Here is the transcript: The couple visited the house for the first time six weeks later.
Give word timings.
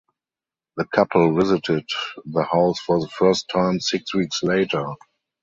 The 0.77 0.85
couple 0.85 1.35
visited 1.35 1.85
the 2.25 2.41
house 2.43 2.79
for 2.79 2.99
the 2.99 3.07
first 3.07 3.49
time 3.49 3.79
six 3.79 4.15
weeks 4.15 4.41
later. 4.41 4.83